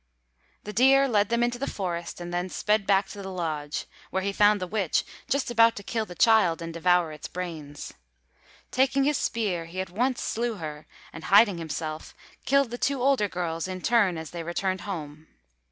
[0.63, 4.23] The deer led them into the forest, and then sped back to the lodge, where
[4.23, 7.93] he found the witch just about to kill the child and devour its brains.
[8.71, 13.29] Taking his spear, he at once slew her and, hiding himself, killed the two older
[13.29, 15.27] girls in turn as they returned home.